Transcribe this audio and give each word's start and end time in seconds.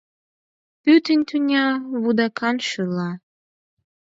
Пӱтынь 0.81 1.25
тӱня 1.29 1.65
Вудакан 2.01 2.57
шӱла. 2.67 3.11